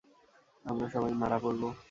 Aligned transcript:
আমরা 0.65 0.87
সবাই 0.93 1.13
মারা 1.21 1.37
পড়ব! 1.43 1.61